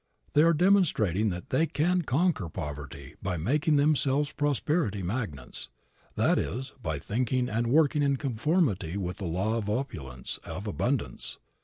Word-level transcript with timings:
They 0.33 0.41
are 0.41 0.53
demonstrating 0.55 1.29
that 1.29 1.51
they 1.51 1.67
can 1.67 2.01
conquer 2.01 2.49
poverty 2.49 3.13
by 3.21 3.37
making 3.37 3.75
themselves 3.75 4.31
prosperity 4.31 5.03
magnets; 5.03 5.69
that 6.15 6.39
is, 6.39 6.73
by 6.81 6.97
thinking 6.97 7.47
and 7.47 7.67
working 7.67 8.01
in 8.01 8.15
conformity 8.15 8.97
with 8.97 9.17
the 9.17 9.27
law 9.27 9.59
of 9.59 9.69
opulence, 9.69 10.39
of 10.43 10.65
abundance. 10.65 11.37